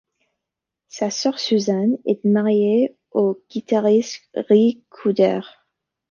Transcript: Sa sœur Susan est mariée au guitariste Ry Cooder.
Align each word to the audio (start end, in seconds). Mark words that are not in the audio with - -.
Sa 0.87 1.11
sœur 1.11 1.37
Susan 1.37 1.89
est 2.07 2.25
mariée 2.25 2.97
au 3.11 3.39
guitariste 3.51 4.23
Ry 4.33 4.83
Cooder. 4.89 5.41